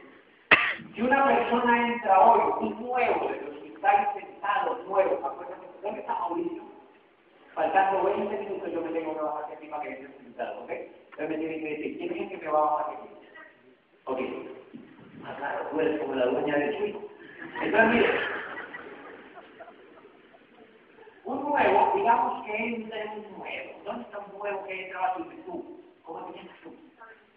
Si 0.96 1.02
una 1.04 1.28
persona 1.28 1.94
entra 1.94 2.20
hoy, 2.22 2.42
un 2.60 2.88
nuevo, 2.88 3.30
de 3.30 3.42
los 3.42 3.56
que 3.60 3.68
estáis 3.68 4.08
sentados, 4.16 4.84
nuevos, 4.88 5.24
acuérdense, 5.24 5.68
¿dónde 5.84 6.00
está 6.00 6.16
Mauricio? 6.16 6.77
Faltando 7.58 8.04
20 8.04 8.38
minutos 8.38 8.72
yo 8.72 8.82
me 8.82 8.92
tengo 8.92 9.16
que 9.16 9.20
bajar 9.20 9.52
aquí 9.52 9.66
para 9.66 9.82
que 9.82 9.90
esté 9.90 10.08
sentado, 10.22 10.64
¿ok? 10.64 10.70
Entonces 10.70 11.30
me 11.30 11.38
tienen 11.38 11.60
que 11.60 11.70
decir, 11.70 11.98
¿quién 11.98 12.14
es 12.14 12.22
el 12.22 12.30
que 12.30 12.46
me 12.46 12.52
va 12.52 12.60
a 12.60 12.66
bajar 12.66 12.94
aquí? 12.94 13.10
Ok. 14.06 14.20
Ah, 15.26 15.36
claro, 15.40 15.68
tú 15.72 15.80
eres 15.80 16.00
como 16.00 16.14
la 16.14 16.28
dueña 16.28 16.56
del 16.56 16.78
chico. 16.78 17.02
Entonces, 17.64 17.90
mire, 17.96 18.10
un 21.26 21.50
nuevo, 21.50 21.94
digamos 21.96 22.46
que 22.46 22.56
entra 22.56 23.04
en 23.06 23.26
un 23.26 23.38
nuevo. 23.40 23.72
¿Dónde 23.86 24.04
está 24.04 24.20
un 24.20 24.38
nuevo 24.38 24.64
que 24.66 24.86
entra 24.86 25.06
a 25.08 25.14
tu 25.16 25.24
tú? 25.24 25.82
¿Cómo 26.04 26.26
te 26.26 26.38
llamas 26.38 26.58
tú? 26.62 26.76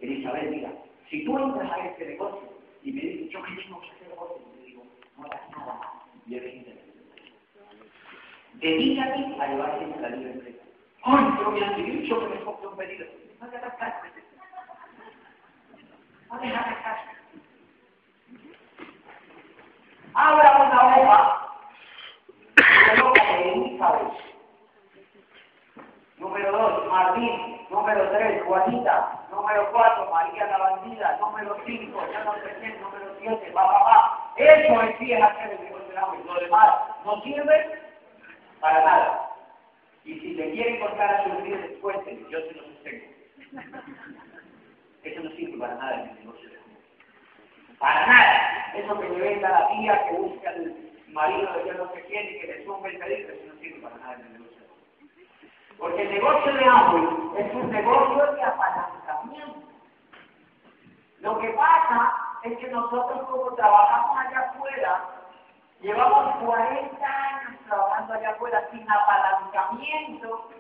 Elizabeth, 0.01 0.51
mira, 0.51 0.71
si 1.09 1.25
tú 1.25 1.39
entras 1.39 1.73
a 1.73 1.87
este 1.87 2.07
negocio 2.09 2.47
y 2.83 2.93
me 2.93 3.01
dices, 3.01 3.31
yo 3.31 3.43
qué 3.43 3.63
tengo 3.63 3.81
que 3.81 3.91
hacer 3.93 4.09
negocio, 4.09 4.37
y 4.53 4.59
te 4.59 4.67
digo, 4.67 4.83
no 5.17 5.25
hagas 5.25 5.51
nada 5.57 5.81
y 6.27 6.35
eres 6.35 6.57
interesante. 6.57 6.90
Dedícate 8.55 9.41
a 9.41 9.47
llevar 9.47 9.79
gente 9.79 9.99
a 9.99 10.03
la 10.03 10.09
libre 10.11 10.33
empresa. 10.33 10.65
¡Ay, 11.05 11.25
pero 11.39 11.51
me 11.51 11.65
han 11.65 11.77
dicho 11.77 12.21
que 12.21 12.27
me 12.27 12.41
compre 12.43 12.69
un 12.69 12.77
pedido! 12.77 13.07
No 13.41 13.49
te 13.49 13.57
hagas 13.57 13.75
caso. 13.77 14.07
No 16.31 16.39
te 16.39 16.47
hagas 16.49 16.83
caso. 16.83 17.03
Abra 20.13 20.67
una 20.67 20.97
hoja 20.97 21.41
Número 26.19 26.53
dos, 26.53 26.87
Martín. 26.89 27.67
Número 27.71 28.11
tres, 28.11 28.43
Juanita. 28.45 29.27
Número 29.31 29.71
cuatro, 29.73 30.11
María 30.11 30.47
la 30.47 30.59
bandida. 30.59 31.17
Número 31.19 31.57
cinco, 31.65 32.01
ya 32.13 32.25
no 32.25 32.35
sé 32.35 32.57
quién. 32.61 32.81
Número 32.83 33.15
siete, 33.21 33.51
va, 33.53 33.65
va, 33.65 33.83
va. 33.85 34.33
Eso 34.37 34.83
es 34.83 35.23
hacer 35.23 35.53
el 35.53 35.65
negocio 35.65 35.89
del 35.89 35.99
agua. 35.99 36.17
Y 36.23 36.27
lo 36.27 36.35
demás 36.41 36.75
no 37.05 37.23
sirve 37.23 37.80
para 38.61 38.85
nada. 38.85 39.31
Y 40.05 40.19
si 40.21 40.37
te 40.37 40.51
quieren 40.53 40.81
contar 40.81 41.15
a 41.15 41.25
sus 41.25 41.43
líderes, 41.43 41.79
cuenten, 41.81 42.27
yo 42.29 42.41
se 42.41 42.53
los 42.55 42.67
sostengo. 42.67 43.07
Eso 45.03 45.21
no 45.23 45.31
sirve 45.31 45.59
para 45.59 45.75
nada 45.75 46.03
en 46.03 46.11
el 46.11 46.19
negocio. 46.21 46.51
Para 47.79 48.07
nada. 48.07 48.73
Eso 48.75 49.01
que 49.01 49.09
le 49.09 49.21
venda 49.21 49.49
la 49.49 49.69
tía 49.69 50.09
que 50.09 50.15
busca 50.17 50.51
el 50.51 50.93
marido 51.09 51.53
de 51.53 51.67
yo 51.67 51.75
no 51.75 51.93
sé 51.93 52.05
quién 52.07 52.27
y 52.27 52.41
que 52.41 52.47
le 52.47 52.65
suma 52.65 52.89
el 52.89 52.99
pedido, 52.99 53.31
eso 53.31 53.53
no 53.53 53.61
sirve 53.61 53.81
para 53.81 53.97
nada 53.97 54.15
en 54.15 54.21
el 54.21 54.33
negocio. 54.35 54.63
Porque 55.79 56.03
el 56.03 56.11
negocio 56.11 56.53
de 56.53 56.65
Amway 56.65 57.09
es 57.39 57.55
un 57.55 57.71
negocio 57.71 58.33
de 58.33 58.43
apalancamiento. 58.43 59.63
Lo 61.21 61.39
que 61.39 61.49
pasa 61.51 62.13
es 62.45 62.59
que 62.59 62.69
nosotros 62.69 63.23
como 63.29 63.55
trabajamos 63.55 64.19
allá 64.19 64.41
afuera, 64.41 65.20
llevamos 65.81 66.37
40 66.45 67.07
años 67.07 67.61
trabajando 67.67 68.15
allá 68.15 68.31
afuera 68.31 68.69
sin 68.71 68.87
apalancamiento, 68.91 70.51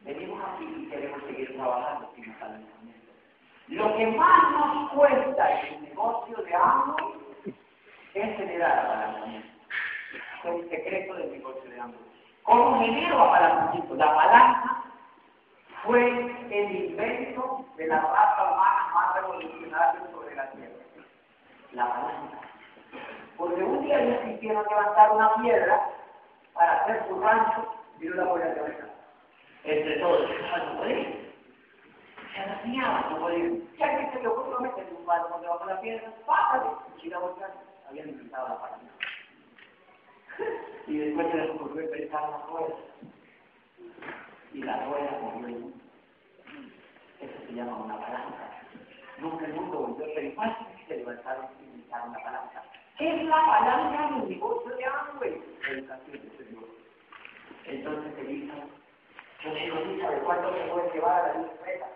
venimos 0.00 0.40
aquí 0.54 0.64
y 0.76 0.90
queremos 0.90 1.22
seguir 1.24 1.56
trabajando 1.56 2.10
sin 2.14 2.30
apalancamiento. 2.30 3.12
Lo 3.68 3.96
que 3.96 4.06
más 4.06 4.52
nos 4.52 4.90
cuesta 4.92 5.60
en 5.60 5.74
el 5.74 5.82
negocio 5.82 6.36
de 6.36 6.54
Amway 6.54 7.54
es 8.14 8.36
generar 8.36 8.78
apalancamiento 8.78 9.58
el 10.44 10.70
secreto 10.70 11.14
del 11.14 11.32
negocio 11.32 11.70
de 11.70 11.80
ambos. 11.80 12.00
¿Cómo 12.42 12.80
genero 12.80 13.22
apalancamiento? 13.22 13.94
La 13.96 14.14
palanca 14.14 14.82
fue 15.84 16.08
el 16.50 16.76
invento 16.76 17.64
de 17.76 17.86
la 17.86 18.00
raza 18.00 18.52
humana 18.52 18.88
más 18.94 19.14
revolucionaria 19.14 20.00
sobre 20.12 20.34
la 20.34 20.50
Tierra. 20.50 20.74
La 21.72 21.88
palanca. 21.88 22.38
Porque 23.38 23.62
un 23.62 23.84
día 23.84 24.00
ellos 24.00 24.20
quisieron 24.24 24.64
levantar 24.68 25.12
una 25.12 25.34
piedra 25.36 25.90
para 26.52 26.82
hacer 26.82 27.08
su 27.08 27.20
rancho 27.20 27.72
y 28.00 28.06
no 28.06 28.16
la 28.16 28.32
a 28.32 28.36
levantar. 28.36 28.90
Entre 29.64 29.98
todos, 30.00 30.28
no 30.28 30.78
podían. 30.78 31.14
Se 32.34 32.40
arañaban, 32.40 33.12
no 33.12 33.18
podían. 33.20 33.62
Ya 33.78 33.96
que 33.96 34.12
se 34.12 34.22
le 34.22 34.28
ocurrió 34.28 34.60
meter 34.60 34.86
un 34.98 35.06
palo 35.06 35.28
cuando 35.28 35.48
bajo 35.48 35.64
la 35.64 35.80
piedra, 35.80 36.12
pásale. 36.26 36.70
Y 37.02 37.08
la 37.08 37.18
voltearon. 37.18 37.56
Habían 37.88 38.08
inventado 38.10 38.48
la 38.48 38.60
palanca 38.60 38.98
y 40.86 40.96
después 40.96 41.30
se 41.30 41.36
les 41.36 41.50
ocurrió 41.50 41.90
pensar 41.90 42.30
la 42.30 42.46
rueda. 42.46 42.74
Y 44.52 44.62
la 44.62 44.86
rueda 44.86 45.18
mundo. 45.20 45.72
Eso 47.20 47.46
se 47.46 47.52
llama 47.52 47.76
una 47.76 48.00
palanca. 48.00 48.62
Nunca 49.18 49.46
el 49.46 49.54
mundo 49.54 49.78
volvió 49.78 50.06
a 50.06 50.14
ser 50.14 50.24
igual 50.24 50.56
se 50.86 50.96
levantaron 50.96 51.46
y 51.60 51.64
inventaron 51.64 52.12
la 52.12 52.18
palanca. 52.20 52.64
¿Qué 52.98 53.08
es 53.08 53.24
la 53.26 53.46
palanca 53.46 54.08
en 54.08 54.22
el 54.22 54.28
negocio 54.28 54.74
de 54.74 54.84
Amway? 54.84 55.30
De. 55.30 55.86
Entonces 57.66 58.18
Elisa, 58.18 58.54
yo 59.44 59.54
digo, 59.54 59.76
¿de 60.10 60.18
cuánto 60.24 60.52
se 60.52 60.64
puede 60.64 60.92
llevar 60.92 61.24
a 61.24 61.34
la 61.34 61.40
empresa? 61.48 61.86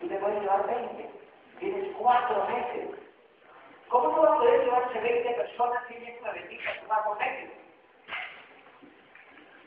Tú 0.00 0.08
te 0.08 0.16
puedes 0.16 0.40
llevar 0.40 0.66
20. 0.66 1.10
Tienes 1.58 1.94
cuatro 1.98 2.48
meses. 2.48 2.88
¿Cómo 3.90 4.16
no 4.16 4.22
vas 4.22 4.30
a 4.30 4.36
poder 4.36 4.64
llevarse 4.64 4.98
20 4.98 5.30
personas 5.34 5.86
sin 5.88 6.04
esta 6.06 6.32
bendita 6.32 6.72
que 6.80 6.86
va 6.86 7.04
con 7.04 7.20
ellos? 7.20 7.52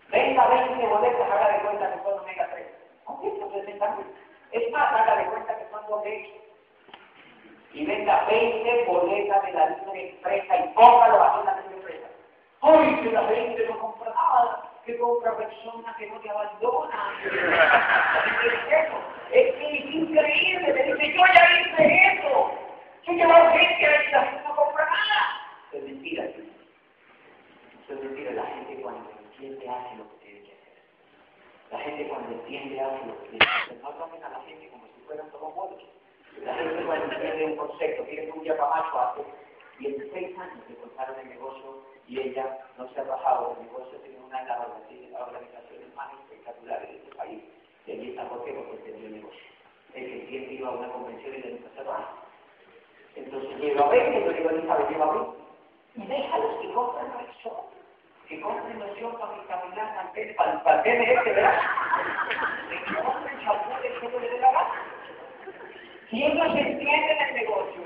Venga 0.10 0.48
20 0.48 0.88
boletas, 0.88 1.32
haga 1.32 1.53
de 1.53 1.63
cuenta 1.65 1.94
que 1.94 2.03
son 2.03 2.20
omega 2.20 2.50
3. 2.51 2.68
Aunque 3.06 3.27
esto 3.27 3.51
Es 4.51 4.72
más, 4.72 4.92
haga 4.92 5.18
de 5.18 5.25
cuenta 5.30 5.56
que 5.56 5.70
son 5.70 5.86
dos 5.88 6.03
Y 7.74 7.86
venga 7.86 8.25
20 8.30 8.86
boletas 8.86 9.44
de 9.44 9.51
la 9.53 9.70
libre 9.70 10.10
empresa 10.10 10.58
y 10.58 10.74
póngalo 10.74 11.24
a 11.24 11.44
la 11.44 11.62
libre 11.62 11.75
empresa. 11.77 12.08
¡Ay, 12.62 12.96
que 13.03 13.12
la 13.12 13.24
gente 13.27 13.68
no 13.68 13.80
compra 13.80 14.10
nada! 14.10 14.74
que 14.86 14.98
compra 14.98 15.38
persona 15.38 15.96
que 15.98 16.10
no 16.10 16.20
te 16.20 16.30
abandona. 16.30 17.13
es 19.32 19.56
que 19.56 19.77
es 19.77 19.86
increíble, 19.96 20.74
me 20.74 20.84
dice, 20.84 21.13
yo 21.13 21.24
ya 21.34 21.62
hice 21.62 21.84
eso. 22.13 22.51
Yo 23.03 23.13
llevo 23.13 23.34
gente 23.34 23.86
a 23.86 23.92
la 24.12 24.24
gente 24.25 24.44
no 24.48 24.56
compra 24.56 24.86
nada. 24.86 25.24
Es 25.72 25.84
mentira, 25.84 26.25
Eso 26.25 26.42
es 27.94 28.03
mentira, 28.03 28.32
la 28.32 28.46
gente 28.46 28.82
cuando 28.82 29.10
entiende 29.12 29.70
hace 29.70 29.96
lo 29.96 30.10
que 30.10 30.15
tiene 30.25 30.42
que 30.42 30.51
hacer. 30.51 30.84
La 31.72 31.80
gente 31.80 32.08
cuando 32.10 32.32
entiende 32.32 32.82
hace 32.82 33.06
lo 33.06 33.20
que 33.20 33.30
tiene 33.30 33.46
que 33.46 33.51
hacer. 33.51 33.77
No 33.82 33.89
tomen 33.92 34.24
a 34.24 34.30
la 34.30 34.42
gente 34.42 34.70
como 34.70 34.86
si 34.88 35.01
fueran 35.06 35.32
todos 35.32 35.56
buenos. 35.56 35.82
La 36.42 36.86
cuando 36.86 37.13
entiende 37.13 37.46
un 37.46 37.56
concepto, 37.56 38.04
tiene 38.04 38.32
un 38.32 38.44
día 38.44 38.58
Camacho 38.58 39.00
hace 39.00 39.22
16 39.80 40.38
años 40.38 40.63
que 40.68 40.75
contaron 40.75 41.20
el 41.20 41.30
negocio 41.30 41.84
y 42.08 42.20
ella 42.20 42.60
no 42.78 42.92
se 42.94 43.00
ha 43.00 43.04
bajado 43.04 43.56
del 43.56 43.68
negocio, 43.68 43.98
tiene 44.00 44.20
una 44.20 44.42
de 44.42 44.50
las 44.50 45.28
organizaciones 45.28 45.96
más 45.96 46.12
espectaculares 46.13 46.90
de 46.90 46.96
este 46.98 47.16
país. 47.16 47.44
Y 47.86 47.92
allí 47.92 48.10
está 48.12 48.28
por 48.30 48.44
qué, 48.44 48.52
porque 48.54 48.90
el 48.90 49.12
negocio. 49.12 49.42
El 49.94 50.06
que 50.06 50.28
siempre 50.28 50.54
iba 50.56 50.70
a 50.70 50.72
una 50.72 50.90
convención 50.90 51.36
y 51.36 51.38
le 51.38 51.52
dijo. 51.54 51.68
Entonces 53.16 53.58
lleva 53.60 53.86
a 53.86 53.90
ver, 53.90 54.12
que 54.12 54.25
yo 54.25 54.34
digo, 54.34 54.50
Elizabeth, 54.50 54.90
lleva 54.90 55.06
a 55.06 55.12
ver. 55.13 55.28
Y 55.96 56.08
déjalos 56.08 56.62
que 56.62 56.74
compren 56.74 57.12
a 57.12 57.24
que 58.28 58.42
compren 58.42 58.80
loción 58.80 59.18
para 59.20 60.12
pene, 60.13 60.34
para, 60.34 60.82
el 60.82 61.02
este, 61.02 61.34
¿verdad? 61.34 61.60
Que 62.70 62.96
compren 63.04 63.40
champú 63.44 63.70
de 63.82 64.10
que 64.10 64.20
le 64.20 64.30
dé 64.30 64.40
la 64.40 64.52
gana. 64.52 64.93
Si 66.13 66.24
ellos 66.24 66.55
entienden 66.55 67.17
el 67.27 67.34
negocio, 67.34 67.82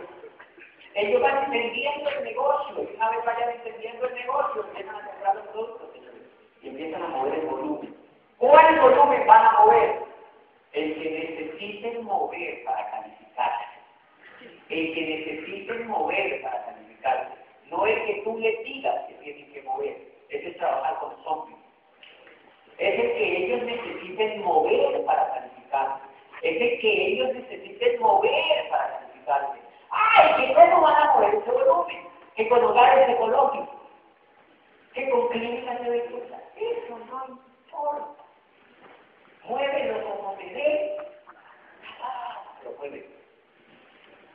ellos 0.96 1.22
van 1.22 1.46
entendiendo 1.46 2.10
el 2.10 2.26
negocio, 2.26 2.84
y 2.84 2.96
una 2.98 3.10
vez 3.12 3.26
vayan 3.26 3.52
entendiendo 3.52 4.06
el 4.06 4.16
negocio, 4.16 4.66
empiezan 4.68 4.96
a 4.98 5.06
comprar 5.06 5.36
los 5.36 5.48
productos 5.48 5.90
y 6.62 6.68
empiezan 6.68 7.04
a 7.04 7.08
mover 7.08 7.36
el 7.36 7.46
volumen. 7.46 7.96
¿Cuál 8.38 8.82
volumen 8.82 9.26
van 9.28 9.46
a 9.46 9.60
mover? 9.60 10.04
El 10.74 10.94
que 10.96 11.10
necesiten 11.10 12.04
mover 12.04 12.66
para 12.66 12.92
calificarse. 12.92 13.66
El 14.68 14.94
que 14.94 15.02
necesiten 15.02 15.88
mover 15.88 16.42
para 16.42 16.66
calificarse. 16.66 17.34
No 17.72 17.86
es 17.86 17.98
que 18.08 18.22
tú 18.26 18.38
le 18.40 18.62
digas 18.64 19.06
que 19.08 19.14
tienen 19.24 19.54
que 19.54 19.62
mover. 19.62 20.02
Ese 20.28 20.50
es 20.50 20.58
trabajar 20.58 21.00
con 21.00 21.24
zombies. 21.24 21.60
Es 22.78 22.94
el 22.94 23.10
que 23.14 23.38
ellos 23.46 23.64
necesiten 23.64 24.44
mover 24.44 25.06
para 25.06 25.30
calificarse. 25.34 26.07
Es 26.42 26.62
el 26.62 26.80
que 26.80 27.08
ellos 27.08 27.34
necesiten 27.34 28.00
mover 28.00 28.70
para 28.70 29.00
calificarse. 29.00 29.60
¡Ay! 29.90 30.48
Que 30.48 30.54
cómo 30.54 30.82
van 30.82 30.96
a 30.96 31.14
mover 31.14 31.36
ese 31.36 31.52
volumen. 31.52 32.08
Que 32.36 32.50
con 32.50 32.64
hogares 32.64 33.10
ecológicos. 33.10 33.70
Que 34.94 35.10
con 35.10 35.28
clínicas 35.30 35.84
de 35.84 35.90
belleza. 35.90 36.38
Eso 36.56 36.98
no 37.10 37.28
importa. 37.28 38.24
Muévelo 39.46 40.04
como 40.04 40.34
te 40.34 40.46
dé. 40.46 40.98
Ah, 42.02 42.44
pero 42.60 42.76
muévelo. 42.78 43.06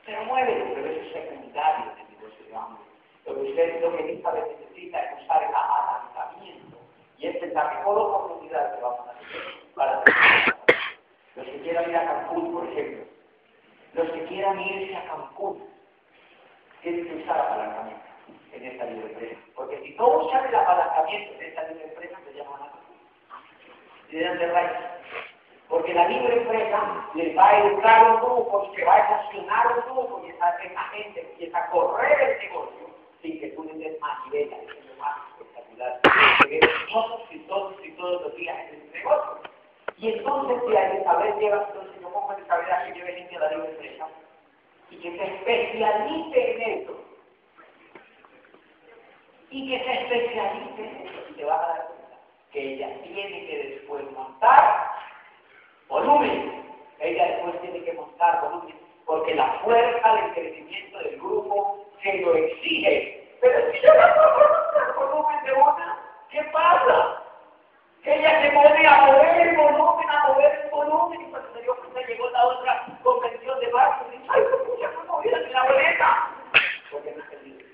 Pero 0.04 0.24
muévelo, 0.24 0.74
pero 0.74 0.86
eso 0.90 1.00
es 1.00 1.12
secundario 1.12 1.92
en 1.92 1.98
el 2.00 2.18
negocio 2.18 2.46
de 2.46 2.56
hambre. 2.56 2.84
Lo 3.26 3.34
que 3.34 3.40
usted, 3.42 3.80
lo 3.80 3.96
que 3.96 4.02
vez 4.02 4.58
necesita 4.58 4.98
es 4.98 5.22
usar 5.22 5.42
el 5.44 5.54
apalancamiento. 5.54 6.78
Y 7.18 7.26
esta 7.28 7.46
es 7.46 7.52
la 7.52 7.64
mejor 7.74 7.98
oportunidad 7.98 8.74
que 8.74 8.82
vamos 8.82 9.08
a 9.08 9.12
tener 9.12 9.74
para 9.74 10.02
los 11.36 11.46
que 11.46 11.60
quieran 11.62 11.88
ir 11.88 11.96
a 11.96 12.06
Cancún, 12.06 12.52
por 12.52 12.68
ejemplo. 12.68 13.04
Los 13.94 14.10
que 14.10 14.24
quieran 14.26 14.60
irse 14.60 14.96
a 14.96 15.04
Cancún, 15.04 15.62
tienen 16.82 17.06
que 17.06 17.22
usar 17.22 17.38
apalancamiento 17.38 18.04
en 18.52 18.64
esta 18.64 18.84
libre 18.84 19.12
empresa. 19.12 19.40
Porque 19.54 19.80
si 19.82 19.94
no 19.94 20.08
usan 20.08 20.46
el 20.46 20.54
apalancamiento 20.54 21.34
en 21.34 21.42
esta 21.42 21.62
libre 21.68 21.84
empresa, 21.84 22.18
se 22.24 22.34
llaman 22.34 22.62
a 22.62 22.70
Cancún. 22.70 24.38
de 24.38 24.52
raíz. 24.52 24.70
Porque 25.68 25.94
la 25.94 26.06
libre 26.08 26.42
empresa 26.42 27.08
les 27.14 27.36
va 27.36 27.48
a 27.48 27.58
educar 27.60 28.10
un 28.10 28.16
grupo 28.20 28.68
y 28.70 28.76
se 28.76 28.84
va 28.84 28.96
a 28.96 28.98
estacionar 28.98 29.66
un 29.68 29.94
grupo 29.94 30.22
y 30.26 30.30
esa, 30.30 30.52
gente 30.92 31.20
empieza 31.20 31.58
a 31.58 31.70
correr 31.70 32.20
el 32.20 32.38
negocio 32.40 32.90
sin 33.22 33.40
que 33.40 33.48
tú 33.50 33.64
le 33.64 33.72
des 33.74 33.98
más 34.00 34.26
nivel, 34.26 34.52
es 34.52 34.98
más 34.98 35.16
espectacular. 35.30 36.00
Que 36.46 36.60
todos 36.92 37.22
y 37.30 37.38
todos 37.40 37.74
y 37.82 37.90
todos 37.92 38.22
los 38.22 38.36
días 38.36 38.58
en 38.68 38.82
el 38.82 38.92
negocio. 38.92 39.51
Y 39.98 40.08
entonces, 40.08 40.62
si 40.66 40.76
hay 40.76 41.04
saber 41.04 41.36
lleva, 41.38 41.66
entonces 41.68 42.00
yo 42.00 42.08
pongo 42.12 42.34
en 42.36 42.46
saber 42.46 42.66
que 42.86 42.98
lleve 42.98 43.14
gente 43.14 43.36
a 43.36 43.40
la 43.40 43.50
libre 43.50 43.70
empresa 43.70 44.08
y 44.90 44.96
que 44.96 45.16
se 45.16 45.24
especialice 45.24 46.52
en 46.52 46.82
eso. 46.82 47.04
Y 49.50 49.70
que 49.70 49.84
se 49.84 49.92
especialice 49.92 50.82
en 50.82 51.06
eso. 51.06 51.30
Y 51.30 51.32
te 51.34 51.44
vas 51.44 51.60
a 51.60 51.68
dar 51.68 51.86
cuenta 51.88 52.16
que 52.52 52.74
ella 52.74 52.88
tiene 53.02 53.46
que 53.46 53.68
después 53.68 54.10
montar 54.12 54.90
volumen. 55.88 56.62
Ella 56.98 57.26
después 57.26 57.60
tiene 57.62 57.84
que 57.84 57.92
montar 57.94 58.42
volumen, 58.42 58.76
porque 59.06 59.34
la 59.34 59.60
fuerza 59.64 60.14
del 60.14 60.32
crecimiento 60.34 60.98
del 60.98 61.16
grupo 61.18 61.86
se 62.02 62.18
lo 62.18 62.34
exige. 62.34 63.36
Pero 63.40 63.72
si 63.72 63.80
yo 63.80 63.92
no 63.92 64.34
puedo 64.34 64.48
montar 64.48 64.94
volumen 64.94 65.44
de 65.44 65.52
una, 65.52 65.98
¿qué 66.30 66.42
pasa? 66.52 67.21
Ella 68.04 68.42
se 68.42 68.50
pone 68.50 68.86
a 68.86 69.06
mover 69.06 69.46
el 69.46 69.56
volumen, 69.56 70.10
a 70.10 70.28
mover 70.28 70.60
el 70.64 70.70
volumen, 70.70 71.20
y 71.20 71.30
cuando 71.30 71.52
se 71.54 71.62
dio 71.62 71.76
cuenta 71.76 72.08
llegó 72.08 72.30
la 72.30 72.46
otra 72.46 72.98
convención 73.02 73.60
de 73.60 73.66
barcos 73.68 74.08
y 74.08 74.18
dice, 74.18 74.28
ay, 74.28 74.42
¿cómo 74.50 74.76
se 74.76 75.06
no 75.06 75.12
movida 75.12 75.36
en 75.38 75.52
la 75.52 75.62
boleta? 75.62 76.30
Porque 76.90 77.14
no 77.16 77.24
se 77.30 77.42
libre. 77.44 77.66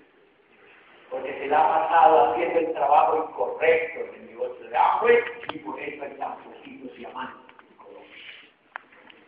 Porque 1.11 1.33
se 1.33 1.47
le 1.47 1.55
ha 1.55 1.67
pasado 1.67 2.33
haciendo 2.33 2.59
el 2.59 2.73
trabajo 2.75 3.27
incorrecto 3.27 4.01
en 4.01 4.15
el 4.17 4.27
negocio 4.27 4.69
de 4.69 4.77
agua 4.77 5.11
y 5.51 5.59
por 5.61 5.81
eso 5.81 6.05
hay 6.05 6.11
tan 6.19 6.37
poquitos 6.39 6.95
diamantes. 6.95 7.49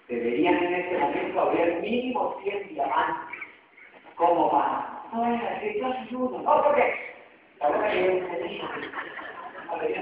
Deberían 0.09 0.57
en 0.57 0.75
este 0.75 0.99
momento 0.99 1.41
haber 1.41 1.81
mínimo 1.81 2.39
100 2.43 2.69
diamantes. 2.75 3.39
¿Cómo 4.17 4.51
van? 4.51 5.01
No, 5.13 5.35
es 5.63 5.77
yo 5.77 5.87
ayudo. 5.87 6.39
No, 6.41 6.63
porque 6.63 7.17
la 7.59 7.71
verdad 7.71 7.91
que 7.91 8.05
yo 8.05 8.13
no 8.13 9.00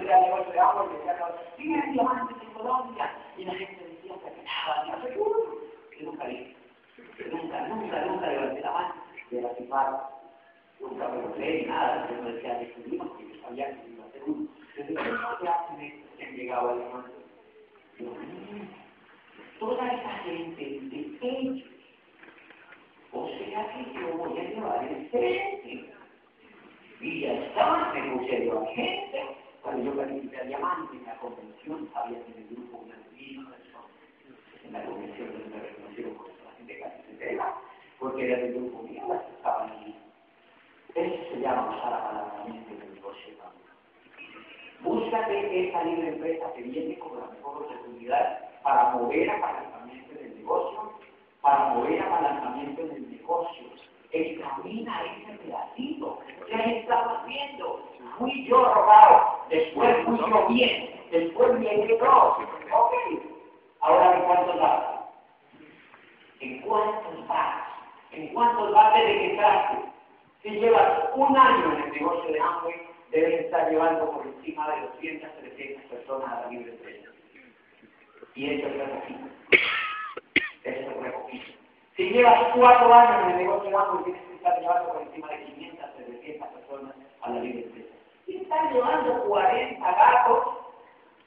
tenía. 0.09 0.35
A 0.35 0.37
ver, 0.37 0.49
yo 0.49 0.49
te 0.49 0.49
negocio 0.49 0.53
de 0.53 0.61
agua 0.61 0.87
y 0.87 0.97
decía, 0.97 1.29
tienen 1.57 1.93
diamantes 1.93 2.37
en 2.43 2.51
Colombia. 2.51 3.13
Y 3.37 3.45
la 3.45 3.55
gente 3.55 3.85
decía 3.85 4.15
que 4.15 4.43
nada, 4.43 4.87
yo 4.87 5.09
seguro. 5.09 5.59
Que 5.91 6.03
nunca 6.05 6.25
vi. 6.25 6.57
Nunca, 7.31 7.69
nunca, 7.69 8.05
nunca 8.07 8.27
levanté 8.27 8.61
la 8.61 8.73
mano 8.73 8.95
de 9.31 9.43
la 9.43 9.55
cifra. 9.55 10.11
Nunca 10.81 11.09
me 11.09 11.23
lo 11.23 11.35
creí, 11.35 11.67
nada. 11.67 12.09
Yo 12.11 12.23
no 12.23 12.31
decía 12.31 12.59
que 12.59 12.65
estuvimos, 12.67 13.09
porque 13.09 13.29
yo 13.29 13.43
sabía 13.43 13.67
que 13.71 13.91
iba 13.91 14.05
a 14.05 14.13
ser 14.13 14.23
uno. 14.27 14.49
Que 14.77 14.85
no 14.85 15.37
te 15.41 15.49
hacen 15.49 15.81
esto, 15.81 16.17
que 16.17 16.25
han 16.25 16.37
llegado 16.37 16.71
a 16.71 16.75
diamante. 16.75 17.13
Toda 19.59 19.93
esa 19.93 20.11
gente 20.19 20.63
de 20.63 21.19
ellos. 21.21 21.69
O 23.13 23.27
sea 23.27 23.73
que 23.73 24.01
yo 24.01 24.17
voy 24.19 24.39
a 24.39 24.43
llevar 24.45 24.85
el 24.85 25.09
frente. 25.11 25.95
Y 27.01 27.21
ya 27.21 27.33
está, 27.33 27.93
me 27.95 28.19
puse 28.19 28.51
a 28.51 28.67
gente. 28.75 29.38
Cuando 29.69 29.85
yo 29.85 29.99
califiqué 29.99 30.41
a 30.41 30.45
diamante 30.45 30.97
en 30.97 31.05
la 31.05 31.15
convención, 31.19 31.91
había 31.95 32.17
en 32.17 32.35
el 32.39 32.49
grupo 32.49 32.79
unas 32.79 33.13
mil. 33.13 33.47
En 34.65 34.73
la 34.73 34.83
convención 34.83 35.29
donde 35.31 35.49
me 35.55 35.61
reconocieron 35.61 36.15
como 36.15 36.29
la 36.43 36.53
gente 36.57 36.79
casi 36.81 37.03
se 37.03 37.19
pega, 37.19 37.55
porque 37.99 38.25
era 38.25 38.39
del 38.39 38.55
grupo 38.55 38.83
mío 38.85 39.03
las 39.07 39.25
que 39.25 39.33
estaban 39.33 39.71
allí. 39.71 39.95
Eso 40.95 41.35
se 41.35 41.41
llama 41.41 41.77
usar 41.77 41.93
apalancamiento 41.93 42.73
en 42.73 42.81
el 42.81 42.95
negocio 42.95 43.35
Búscate 44.81 45.69
esa 45.69 45.85
libre 45.85 46.09
empresa 46.15 46.51
que 46.55 46.63
viene 46.63 46.99
como 46.99 47.17
la 47.17 47.27
mejor 47.27 47.65
oportunidad 47.65 48.51
para 48.63 48.95
mover 48.95 49.29
apalancamiento 49.29 50.19
en 50.19 50.27
el 50.29 50.37
negocio, 50.39 50.93
para 51.43 51.75
mover 51.75 52.01
apalancamiento 52.01 52.83
en 52.85 52.91
el 52.93 53.11
negocio. 53.11 53.65
Examina 54.11 55.03
ese 55.05 55.33
pedacito. 55.39 56.19
¿Qué 56.47 56.79
estaba 56.79 57.21
haciendo? 57.21 57.85
Fui 58.19 58.47
yo 58.47 58.65
robado, 58.65 59.45
después 59.51 59.97
fui 60.05 60.19
yo 60.19 60.47
bien, 60.49 60.91
después 61.11 61.59
me 61.59 61.87
quedó. 61.87 62.37
Ok. 62.73 62.95
Ahora, 63.81 64.17
¿en 64.17 64.25
cuántos 64.25 64.61
vas? 64.61 64.85
¿En 66.41 66.61
cuántos 66.63 67.29
vas? 67.29 67.63
¿En 68.13 68.29
cuántos 68.29 68.73
vas 68.73 68.95
desde 68.95 69.19
que 69.19 69.31
entraste? 69.31 69.79
Si 70.43 70.51
llevas 70.51 71.11
un 71.15 71.37
año 71.37 71.73
en 71.75 71.83
el 71.83 71.93
negocio 71.93 72.33
de 72.33 72.41
Amway, 72.41 72.89
debes 73.11 73.45
estar 73.45 73.71
llevando 73.71 74.11
por 74.13 74.27
encima 74.27 74.69
de 74.75 74.81
200, 74.83 75.31
300 75.41 75.85
personas 75.85 76.33
a 76.33 76.41
la 76.43 76.47
libre 76.49 76.73
empresa. 76.73 77.11
Y 78.35 78.55
eso 78.55 78.69
es 78.69 78.75
es 78.75 78.89
poquito. 78.89 79.29
Si 81.99 82.11
llevas 82.11 82.55
cuatro 82.55 82.95
años 82.95 83.25
en 83.25 83.31
el 83.31 83.37
negocio 83.39 83.71
de 83.71 83.75
banco, 83.75 84.05
tienes 84.05 84.23
que 84.23 84.37
estar 84.37 84.61
llevando 84.61 84.93
por 84.93 85.03
encima 85.03 85.29
de 85.31 85.45
500, 85.47 85.91
700 85.97 86.49
personas 86.51 86.95
a 87.23 87.31
la 87.31 87.41
libre 87.41 87.65
empresa. 87.65 87.95
Y 88.29 88.37
están 88.37 88.73
llevando 88.73 89.25
40 89.25 89.85
gatos 89.85 90.45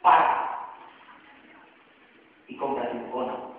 para. 0.02 0.70
Y 2.48 2.56
compras 2.56 2.88
un 2.94 3.12
cono. 3.12 3.52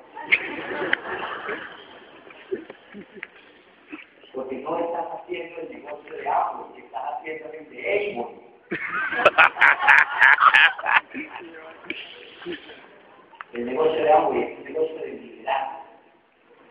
Porque 4.35 4.57
no 4.57 4.79
estás 4.79 5.07
haciendo 5.13 5.61
el 5.61 5.71
negocio 5.71 6.17
de 6.17 6.29
Apple, 6.31 6.83
estás 6.83 7.03
haciendo 7.13 7.53
el 7.53 7.69
de 7.69 8.15
Avon. 8.15 8.41
El 13.53 13.67
negocio 13.67 14.03
de 14.03 14.13
agua 14.13 14.39
es 14.39 14.59
un 14.59 14.65
negocio 14.65 14.97
de 14.97 15.09
liderazgo. 15.09 15.92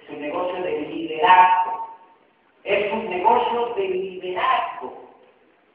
Es 0.04 0.10
un 0.10 0.22
negocio 0.22 0.62
de 0.64 0.82
liderazgo. 0.82 1.88
Es 2.64 2.92
un 2.94 3.10
negocio 3.10 3.74
de 3.76 3.88
liderazgo. 3.88 5.12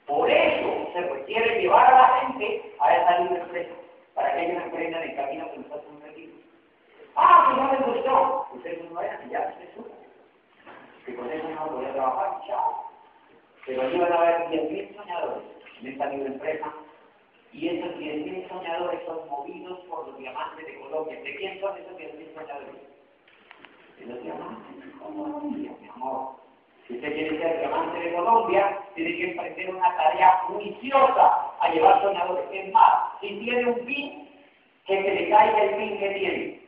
Por 0.07 0.31
eso 0.31 0.89
se 0.93 1.01
requiere 1.01 1.61
llevar 1.61 1.93
a 1.93 1.99
la 1.99 2.21
gente 2.21 2.75
a 2.79 2.97
esa 2.97 3.19
libre 3.21 3.41
empresa, 3.41 3.75
para 4.15 4.35
que 4.35 4.47
ellos 4.47 4.63
emprendan 4.63 5.03
el 5.03 5.17
camino 5.17 5.51
que 5.51 5.59
nosotros 5.59 6.03
venido. 6.03 6.33
Ah, 7.17 7.49
que 7.49 7.61
no 7.61 7.73
les 7.73 7.97
gustó. 7.97 8.47
Ustedes 8.53 8.91
no 8.91 9.03
y 9.03 9.31
ya, 9.31 9.53
ustedes 9.53 9.75
suban. 9.75 9.91
Que 11.05 11.15
con 11.17 11.31
eso 11.31 11.49
no 11.49 11.77
voy 11.77 11.87
a 11.87 11.93
trabajar, 11.93 12.41
chao. 12.47 12.91
Pero 13.67 13.83
allí 13.83 13.99
van 13.99 14.13
a 14.13 14.17
haber 14.17 14.49
10.000 14.49 14.97
soñadores 14.97 15.43
en 15.81 15.87
esta 15.89 16.07
libre 16.07 16.29
empresa 16.29 16.73
y 17.53 17.69
esos 17.69 17.97
10.000 17.99 18.49
soñadores 18.49 19.01
son 19.07 19.29
movidos 19.29 19.81
por 19.89 20.07
los 20.07 20.19
diamantes 20.19 20.67
de 20.67 20.79
Colombia. 20.79 21.21
¿De 21.21 21.37
quién 21.37 21.61
son 21.61 21.77
esos 21.77 21.99
10.000 21.99 22.35
soñadores? 22.35 22.96
Los 24.07 24.23
diamantes 24.23 24.85
de 24.85 24.93
Colombia, 24.99 25.73
mi 25.81 25.89
amor. 25.89 26.37
Si 26.87 26.95
usted 26.95 27.13
quiere 27.13 27.39
ser 27.39 27.59
diamante 27.59 27.99
de 27.99 28.15
Colombia, 28.15 28.79
tiene 28.95 29.17
que 29.17 29.31
emprender 29.33 29.75
una 29.75 29.97
tarea 29.97 30.43
juiciosa 30.47 31.53
a 31.61 31.69
llevar 31.71 32.01
sonadores. 32.03 32.45
Es 32.53 32.73
más, 32.73 33.21
si 33.21 33.29
tiene 33.41 33.67
un 33.67 33.85
pin, 33.85 34.29
que 34.87 35.03
se 35.03 35.11
le 35.15 35.29
caiga 35.29 35.63
el 35.65 35.75
pin 35.75 35.99
que 35.99 36.11
tiene. 36.11 36.67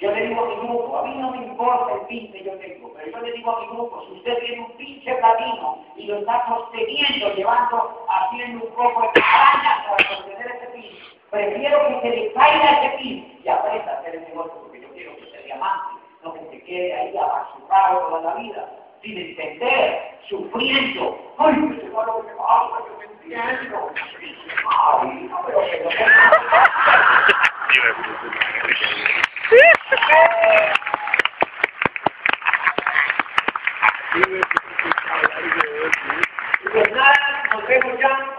Yo 0.00 0.10
le 0.10 0.26
digo 0.26 0.44
a 0.44 0.48
mi 0.48 0.56
grupo, 0.56 0.98
a 0.98 1.04
mí 1.06 1.14
no 1.16 1.30
me 1.30 1.46
importa 1.46 1.94
el 1.94 2.00
pin 2.08 2.30
que 2.30 2.44
yo 2.44 2.52
tengo, 2.58 2.92
pero 2.92 3.10
yo 3.10 3.20
le 3.20 3.32
digo 3.32 3.56
a 3.56 3.60
mi 3.62 3.66
grupo, 3.68 4.04
si 4.06 4.12
usted 4.16 4.38
tiene 4.40 4.60
un 4.64 4.72
pinche 4.72 5.14
platino 5.14 5.78
y 5.96 6.06
lo 6.06 6.18
está 6.18 6.46
sosteniendo, 6.46 7.34
llevando, 7.34 8.06
haciendo 8.06 8.66
un 8.66 8.74
poco 8.74 9.10
de 9.14 9.22
para 9.22 10.08
sostener 10.08 10.46
ese 10.46 10.66
pin, 10.74 10.90
prefiero 11.30 11.88
que 11.88 12.00
se 12.02 12.16
le 12.16 12.32
caiga 12.34 12.82
ese 12.82 12.98
pin 12.98 13.40
y 13.42 13.48
aprenda 13.48 13.92
a 13.92 14.00
hacer 14.00 14.16
el 14.16 14.24
negocio, 14.24 14.52
porque 14.60 14.82
yo 14.82 14.88
quiero 14.92 15.16
que 15.16 15.30
sea 15.30 15.40
diamante, 15.40 15.93
no 16.24 16.32
que 16.34 16.40
se 16.50 16.64
quede 16.64 16.94
ahí 16.94 17.16
abasurrado 17.16 18.00
toda 18.08 18.20
la 18.22 18.34
vida 18.40 18.68
sin 19.02 19.18
entender, 19.18 20.18
sufriendo. 20.28 21.34
¡Ay, 21.38 21.54
que 21.54 21.82
se 21.82 21.90
va 21.90 22.06
lo 22.06 22.26
que 22.26 22.32
pasa, 22.32 22.84
que 22.84 22.92
me 22.96 23.04
entiendo! 23.12 23.90
¡Ay, 24.70 25.28
no, 25.30 25.42
pero 25.46 25.60
que 25.60 25.80
no 25.80 25.90
Pues 36.72 36.92
nada, 36.92 37.42
nos 37.52 37.66
vemos 37.68 37.98
ya. 37.98 38.34